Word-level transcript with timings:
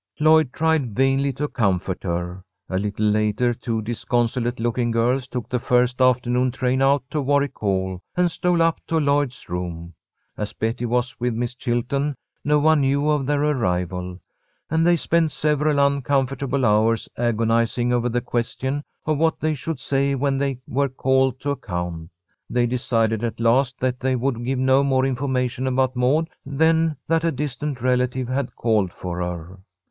Lloyd 0.19 0.51
tried 0.51 0.95
vainly 0.95 1.31
to 1.33 1.47
comfort 1.47 2.01
her. 2.01 2.43
A 2.67 2.79
little 2.79 3.05
later 3.05 3.53
two 3.53 3.83
disconsolate 3.83 4.59
looking 4.59 4.89
girls 4.89 5.27
took 5.27 5.47
the 5.47 5.59
first 5.59 6.01
afternoon 6.01 6.49
train 6.49 6.81
out 6.81 7.03
to 7.11 7.21
Warwick 7.21 7.59
Hall, 7.59 8.01
and 8.17 8.31
stole 8.31 8.63
up 8.63 8.81
to 8.87 8.99
Lloyd's 8.99 9.47
room. 9.47 9.93
As 10.35 10.53
Betty 10.53 10.87
was 10.87 11.15
with 11.19 11.35
Miss 11.35 11.53
Chilton, 11.53 12.15
no 12.43 12.57
one 12.57 12.81
knew 12.81 13.07
of 13.11 13.27
their 13.27 13.43
arrival, 13.43 14.19
and 14.71 14.87
they 14.87 14.95
spent 14.95 15.31
several 15.31 15.77
uncomfortable 15.77 16.65
hours 16.65 17.07
agonizing 17.15 17.93
over 17.93 18.09
the 18.09 18.21
question 18.21 18.83
of 19.05 19.19
what 19.19 19.39
they 19.39 19.53
should 19.53 19.79
say 19.79 20.15
when 20.15 20.39
they 20.39 20.57
were 20.67 20.89
called 20.89 21.39
to 21.41 21.51
account. 21.51 22.09
They 22.49 22.65
decided 22.65 23.23
at 23.23 23.39
last 23.39 23.79
that 23.81 23.99
they 23.99 24.15
would 24.15 24.43
give 24.43 24.57
no 24.57 24.83
more 24.83 25.05
information 25.05 25.67
about 25.67 25.95
Maud 25.95 26.27
than 26.43 26.97
that 27.07 27.23
a 27.23 27.31
distant 27.31 27.83
relative 27.83 28.27
had 28.27 28.55
called 28.55 28.91
for 28.91 29.21
her. 29.21 29.59